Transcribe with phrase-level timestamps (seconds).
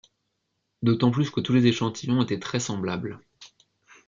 [0.81, 3.19] D'autant plus que tous les échantillons étaient très semblables.